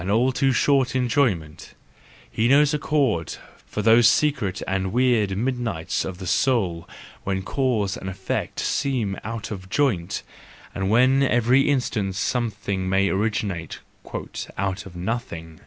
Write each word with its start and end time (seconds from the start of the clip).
all 0.09 0.31
too 0.31 0.51
short 0.51 0.95
enjoyment; 0.95 1.75
he 2.31 2.47
knows 2.47 2.73
a 2.73 2.79
chord 2.79 3.35
for 3.67 3.83
those 3.83 4.07
secret 4.07 4.59
and 4.67 4.91
weird 4.91 5.37
midnights 5.37 6.03
of 6.03 6.17
the 6.17 6.25
soul 6.25 6.89
when 7.23 7.43
cause 7.43 7.95
and 7.97 8.09
effect 8.09 8.59
seem 8.59 9.15
out 9.23 9.51
of 9.51 9.69
joint, 9.69 10.23
and 10.73 10.89
when 10.89 11.21
every 11.21 11.69
instant 11.69 12.15
something 12.15 12.89
may 12.89 13.09
originate 13.09 13.77
"out 14.57 14.87
of 14.87 14.95
nothing." 14.95 15.59